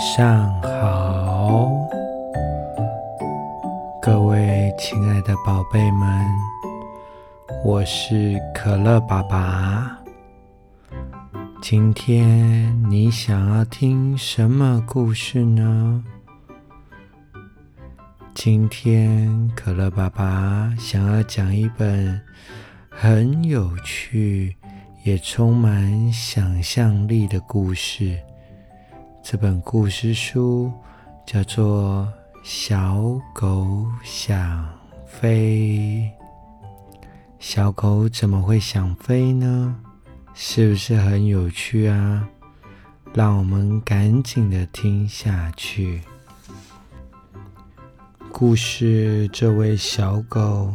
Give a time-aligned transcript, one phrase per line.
[0.00, 1.70] 上好，
[4.00, 6.26] 各位亲爱的宝贝们，
[7.62, 9.94] 我是可乐爸爸。
[11.60, 16.02] 今天你想要听什么故事呢？
[18.34, 22.18] 今天可乐爸爸想要讲一本
[22.88, 24.56] 很有趣
[25.04, 28.18] 也充满想象力的故事。
[29.30, 30.72] 这本故事书
[31.24, 32.04] 叫做
[32.42, 33.00] 《小
[33.32, 34.68] 狗想
[35.06, 36.10] 飞》。
[37.38, 39.76] 小狗怎么会想飞呢？
[40.34, 42.28] 是不是很有趣啊？
[43.14, 46.02] 让我们赶紧的听下去。
[48.32, 50.74] 故事这位小狗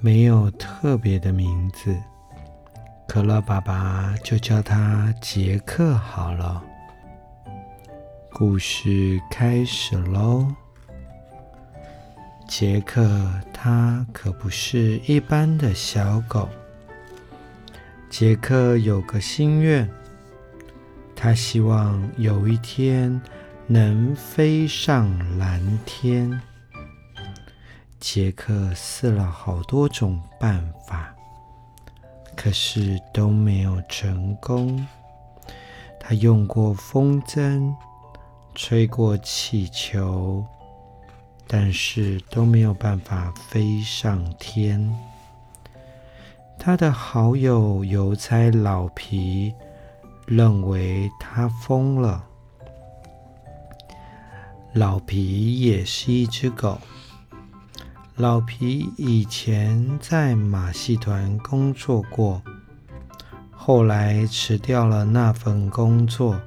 [0.00, 1.94] 没有特别的名字，
[3.06, 6.64] 可乐爸爸就叫它杰克好了。
[8.36, 10.48] 故事开始喽！
[12.48, 16.48] 杰克他可不是一般的小狗。
[18.10, 19.88] 杰克有个心愿，
[21.14, 23.22] 他希望有一天
[23.68, 26.40] 能飞上蓝天。
[28.00, 31.14] 杰克试了好多种办法，
[32.34, 34.84] 可是都没有成功。
[36.00, 37.72] 他用过风筝。
[38.54, 40.44] 吹过气球，
[41.46, 44.92] 但是都没有办法飞上天。
[46.58, 49.52] 他的好友邮差老皮
[50.26, 52.24] 认为他疯了。
[54.72, 56.78] 老皮也是一只狗。
[58.16, 62.40] 老皮以前在马戏团工作过，
[63.50, 66.40] 后来辞掉了那份工作。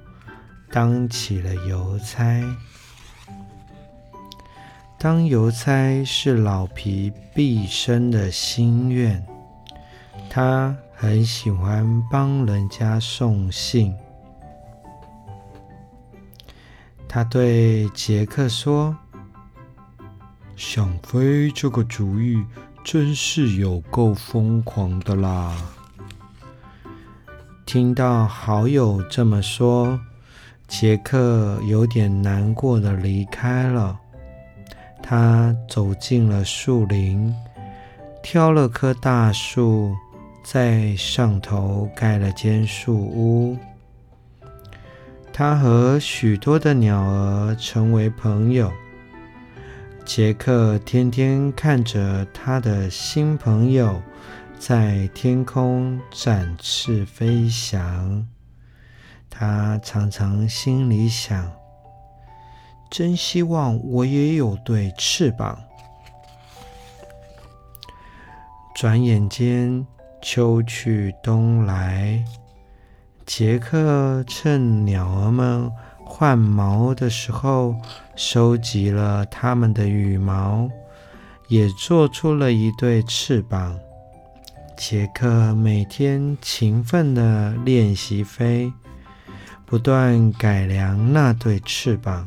[0.70, 2.44] 当起了邮差。
[5.00, 9.24] 当邮差是老皮毕生的心愿，
[10.30, 13.96] 他很喜欢帮人家送信。
[17.08, 18.98] 他对杰克说
[20.58, 22.44] ：“想飞这个主意
[22.84, 25.56] 真是有够疯狂的啦！”
[27.66, 30.00] 听到好友这么说。
[30.68, 33.98] 杰克有点难过的离开了。
[35.02, 37.34] 他走进了树林，
[38.22, 39.96] 挑了棵大树，
[40.44, 43.58] 在上头盖了间树屋。
[45.32, 48.72] 他和许多的鸟儿成为朋友。
[50.04, 54.02] 杰克天天看着他的新朋友
[54.58, 58.28] 在天空展翅飞翔。
[59.40, 61.52] 他常常心里想
[62.90, 65.62] ：“真希望我也有对翅膀。”
[68.74, 69.86] 转眼间，
[70.24, 72.26] 秋去冬来，
[73.28, 75.72] 杰克趁鸟儿们
[76.04, 77.76] 换毛的时候，
[78.16, 80.68] 收集了它们的羽毛，
[81.48, 83.78] 也做出了一对翅膀。
[84.76, 88.74] 杰克每天勤奋的练习飞。
[89.70, 92.26] 不断改良那对翅膀，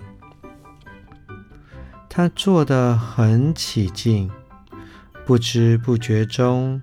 [2.07, 4.31] 他做得很起劲。
[5.25, 6.83] 不知不觉中，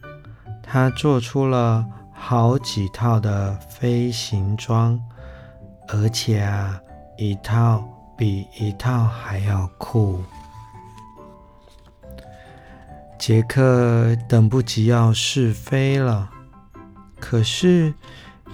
[0.64, 5.00] 他做出了好几套的飞行装，
[5.90, 6.82] 而且啊，
[7.20, 7.88] 一套
[8.18, 10.24] 比一套还要酷。
[13.20, 16.32] 杰克等不及要试飞了，
[17.20, 17.94] 可是。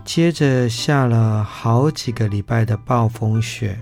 [0.05, 3.79] 接着下了好几个礼拜的暴风雪，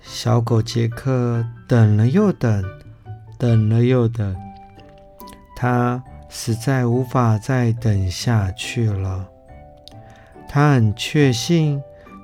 [0.00, 2.64] 小狗杰克等了又等，
[3.36, 4.36] 等了又等，
[5.56, 9.26] 他实在无法再等下去了。
[10.48, 11.82] 他很确信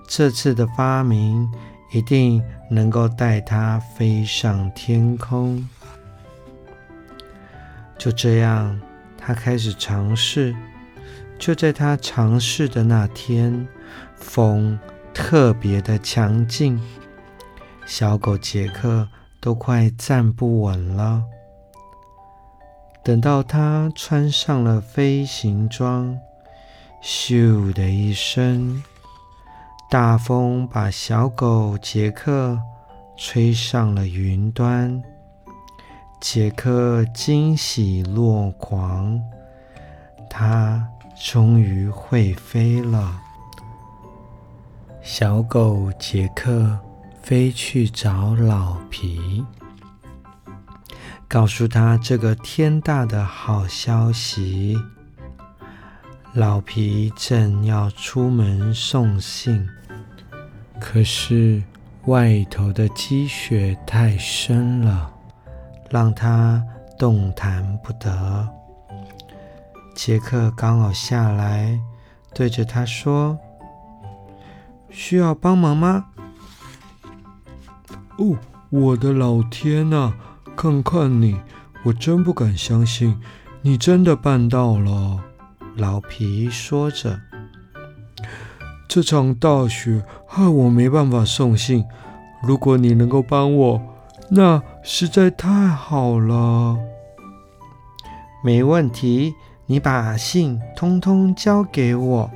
[0.09, 1.51] 这次的发明
[1.93, 5.69] 一定能够带他飞上天空。
[7.99, 8.81] 就这样，
[9.19, 10.55] 他开始尝试。
[11.41, 13.67] 就在他尝试的那天，
[14.15, 14.79] 风
[15.15, 16.79] 特别的强劲，
[17.87, 19.09] 小狗杰克
[19.41, 21.25] 都快站不稳了。
[23.03, 26.15] 等到他穿上了飞行装，
[27.03, 28.83] 咻的一声，
[29.89, 32.61] 大风把小狗杰克
[33.17, 35.03] 吹上了云端。
[36.21, 39.19] 杰克惊喜若狂，
[40.29, 40.87] 他。
[41.23, 43.21] 终于会飞了！
[45.03, 46.79] 小狗杰克
[47.23, 49.45] 飞去找老皮，
[51.29, 54.79] 告诉他这个天大的好消息。
[56.33, 59.69] 老皮正要出门送信，
[60.81, 61.63] 可是
[62.07, 65.13] 外头的积雪太深了，
[65.91, 66.65] 让他
[66.99, 68.60] 动弹不得。
[69.95, 71.79] 杰克刚好下来，
[72.35, 73.39] 对着他说
[74.89, 76.07] ：“需要帮忙吗
[78.19, 78.37] ？”“哦，
[78.71, 80.15] 我的老天呐！
[80.57, 81.41] 看看你，
[81.85, 83.21] 我真不敢相信，
[83.63, 85.19] 你真的办到了。”
[85.77, 87.21] 老皮说着
[88.89, 91.85] ：“这场大雪害我没办法送信，
[92.43, 93.81] 如果你能够帮我，
[94.31, 96.77] 那实在太好了。
[98.45, 99.35] ”“没问题，
[99.71, 102.29] 你把信通通交给我。”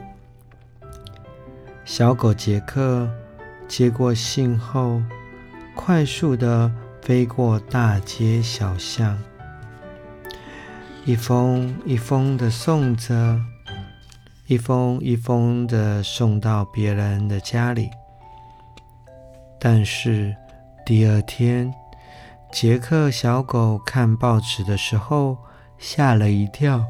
[1.85, 3.11] 小狗杰克
[3.67, 5.03] 接过信后，
[5.75, 6.71] 快速的
[7.03, 9.19] 飞过大街小巷。
[11.05, 13.41] 一封一封的送着，
[14.47, 17.91] 一封一封的送到别人的家里。
[19.59, 20.33] 但是
[20.87, 21.75] 第二天，
[22.53, 25.37] 杰克小狗看报纸的时候
[25.79, 26.85] 吓了一跳。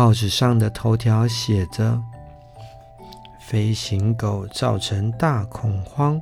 [0.00, 2.00] 报纸上的头条写着
[3.38, 6.18] ：“飞行狗造成大恐慌，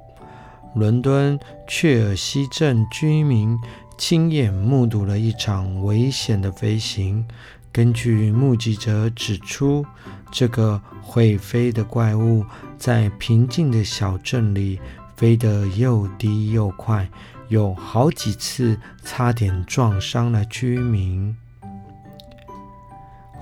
[0.75, 1.39] 伦敦
[1.69, 3.57] 雀尔西镇居民。”
[3.97, 7.25] 亲眼目睹了一场危险的飞行。
[7.71, 9.87] 根据目击者指出，
[10.33, 12.45] 这个会飞的怪物
[12.77, 14.81] 在平静的小镇里
[15.15, 17.09] 飞得又低又快，
[17.47, 21.37] 有好几次差点撞伤了居民。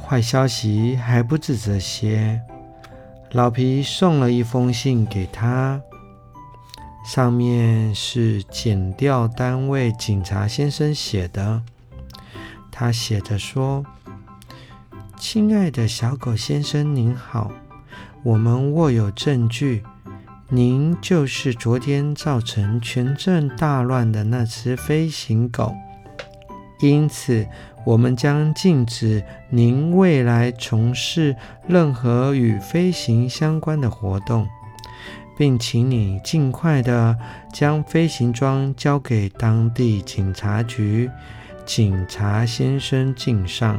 [0.08, 2.40] 坏消息还不止这些，
[3.32, 5.80] 老皮送了一封信给他。
[7.04, 11.60] 上面是检调单位警察先生写的，
[12.70, 13.84] 他写着说
[15.18, 17.50] ：“亲爱的小狗先生，您好，
[18.22, 19.82] 我们握有证据，
[20.48, 25.74] 您就是昨天造成全镇大乱的那只飞行狗，
[26.80, 27.46] 因此
[27.84, 31.34] 我们将禁止您未来从事
[31.66, 34.46] 任何与飞行相关的活动。”
[35.38, 37.14] 并请你尽快的
[37.52, 41.10] 将飞行装交给当地警察局。
[41.66, 43.78] 警察先生敬上。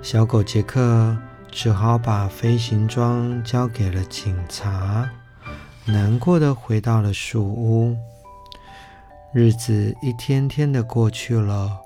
[0.00, 1.14] 小狗杰克
[1.50, 5.10] 只好把飞行装交给了警察，
[5.84, 7.94] 难过的回到了树屋。
[9.34, 11.76] 日子一天天的过去了。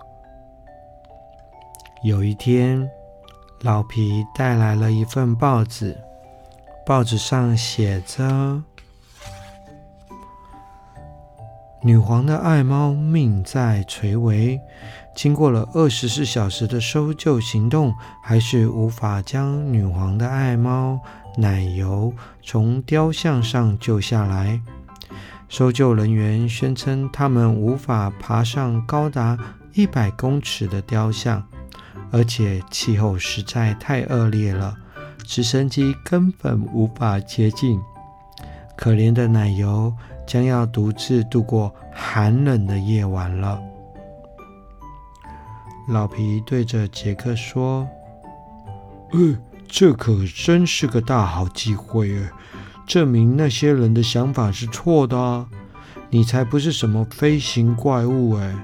[2.03, 2.87] 有一天，
[3.63, 5.97] 老皮带来了一份报纸。
[6.85, 8.63] 报纸上写着
[11.81, 14.61] ：“女皇的爱猫命在垂危，
[15.17, 21.01] 经过了二十四小时的搜救行动，还是无法将女皇的爱猫
[21.39, 22.13] 奶油
[22.43, 24.61] 从雕像上救下来。
[25.49, 29.39] 搜救人员宣称，他们无法爬上高达
[29.73, 31.43] 一百公尺的雕像，
[32.11, 34.77] 而且气候实在太恶劣了。”
[35.25, 37.79] 直升机根本无法接近，
[38.77, 39.95] 可怜的奶油
[40.27, 43.61] 将要独自度过寒冷的夜晚了。
[45.87, 47.87] 老皮对着杰克说
[49.13, 49.37] ：“呃，
[49.67, 52.31] 这可真是个大好机会诶，
[52.89, 55.47] 证明那些人的想法是错的啊！
[56.11, 58.57] 你才不是什么飞行怪物诶。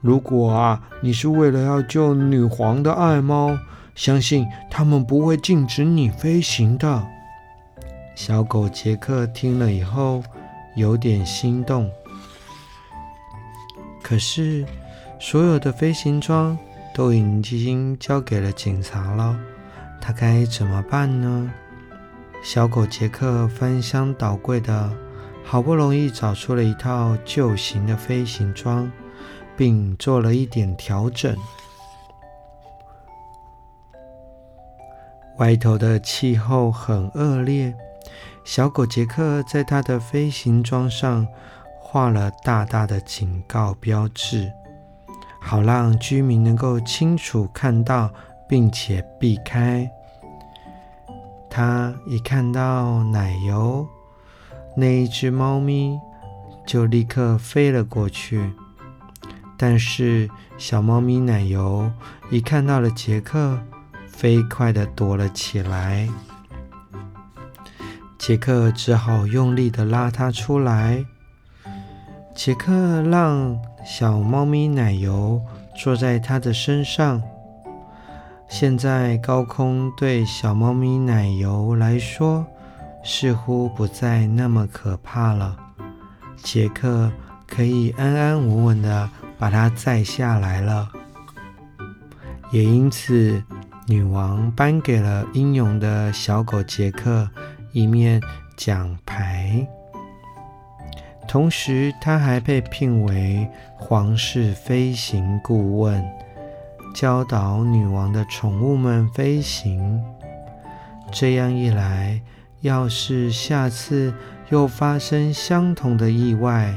[0.00, 3.56] 如果啊，你是为了要救女皇的爱猫。”
[3.94, 7.06] 相信他们不会禁止你飞行的。
[8.14, 10.22] 小狗杰克听了以后
[10.76, 11.90] 有点心动，
[14.02, 14.64] 可是
[15.20, 16.56] 所有的飞行装
[16.94, 19.38] 都已经交给了警察了，
[20.00, 21.52] 他该怎么办呢？
[22.42, 24.92] 小狗杰克翻箱倒柜的，
[25.44, 28.90] 好不容易找出了一套旧型的飞行装，
[29.56, 31.36] 并做了一点调整。
[35.38, 37.72] 外头的气候很恶劣，
[38.44, 41.26] 小狗杰克在他的飞行装上
[41.80, 44.52] 画了大大的警告标志，
[45.40, 48.10] 好让居民能够清楚看到，
[48.48, 49.88] 并且避开。
[51.54, 53.86] 他一看到奶油
[54.74, 56.00] 那一只猫咪，
[56.66, 58.50] 就立刻飞了过去。
[59.58, 61.92] 但是小猫咪奶油
[62.30, 63.58] 一看到了杰克，
[64.06, 66.08] 飞快地躲了起来。
[68.18, 71.04] 杰克只好用力地拉它出来。
[72.34, 75.42] 杰克让小猫咪奶油
[75.76, 77.22] 坐在他的身上。
[78.54, 82.46] 现在高空对小猫咪奶油来说
[83.02, 85.56] 似乎不再那么可怕了。
[86.36, 87.10] 杰克
[87.48, 90.86] 可以安安稳稳地把它载下来了。
[92.50, 93.42] 也因此，
[93.86, 97.26] 女王颁给了英勇的小狗杰克
[97.72, 98.20] 一面
[98.54, 99.66] 奖牌。
[101.26, 106.04] 同时，他还被聘为皇室飞行顾问，
[106.92, 110.02] 教导女王的宠物们飞行。
[111.10, 112.20] 这样一来，
[112.60, 114.14] 要是下次
[114.50, 116.72] 又发生相同的意外，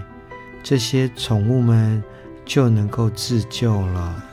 [0.63, 2.03] 这些宠物们
[2.45, 4.24] 就能够自救了。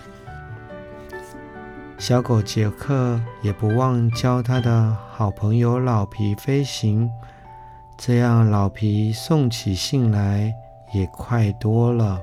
[1.99, 7.09] 小狗杰克也不忘教他的好朋友老皮飞行。
[7.97, 10.53] 这样，老皮送起信来
[10.93, 12.21] 也快多了。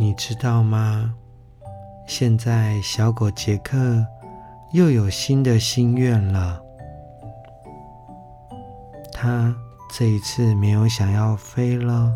[0.00, 1.12] 你知道吗？
[2.06, 4.06] 现在小狗杰克
[4.70, 6.62] 又有新的心愿了。
[9.12, 9.52] 他
[9.92, 12.12] 这一次没有想要飞了，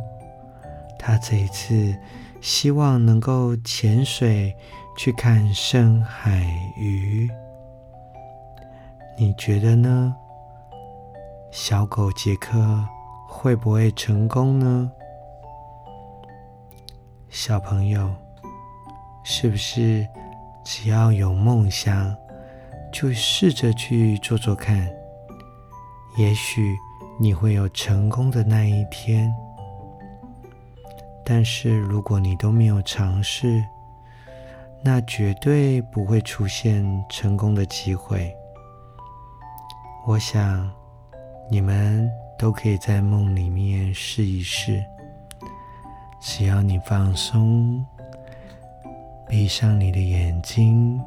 [0.96, 1.92] 他这一次
[2.40, 4.54] 希望能够潜水
[4.96, 6.46] 去看深海
[6.76, 7.28] 鱼。
[9.18, 10.14] 你觉得呢？
[11.50, 12.86] 小狗杰克
[13.28, 14.88] 会不会成功呢？
[17.34, 18.14] 小朋友，
[19.24, 20.06] 是不是
[20.62, 22.14] 只要有梦想，
[22.92, 24.86] 就试着去做做看？
[26.18, 26.76] 也许
[27.18, 29.32] 你会有成功的那一天。
[31.24, 33.64] 但是如果你都没有尝试，
[34.82, 38.30] 那绝对不会出现成功的机会。
[40.06, 40.70] 我想，
[41.50, 42.06] 你们
[42.38, 44.84] 都可以在梦里面试一试。
[46.22, 47.84] 只要你放松，
[49.28, 50.98] 闭上你的眼睛，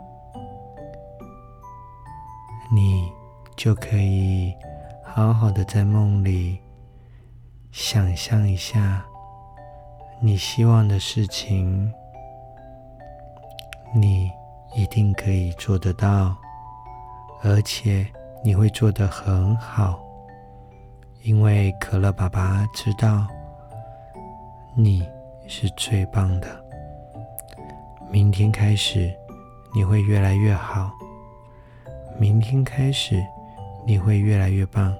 [2.69, 3.09] 你
[3.55, 4.53] 就可以
[5.01, 6.59] 好好的在梦里
[7.71, 9.05] 想象一下
[10.19, 11.89] 你希望的事情，
[13.93, 14.29] 你
[14.75, 16.35] 一定可以做得到，
[17.41, 18.05] 而且。
[18.43, 19.99] 你会做得很好，
[21.23, 23.25] 因为可乐爸爸知道
[24.77, 25.07] 你
[25.47, 26.47] 是最棒的。
[28.11, 29.09] 明天开始，
[29.73, 30.91] 你会越来越好。
[32.19, 33.23] 明天开始，
[33.85, 34.93] 你会越来越棒。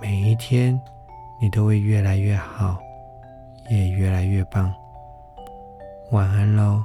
[0.00, 0.80] 每一天，
[1.40, 2.80] 你都会越来越好，
[3.70, 4.74] 也越来越棒。
[6.10, 6.82] 晚安喽。